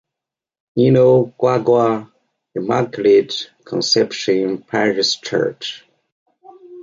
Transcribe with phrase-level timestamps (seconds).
[0.75, 2.11] Nino, Guagua,
[2.55, 5.85] Immaculate Conception Parish Church.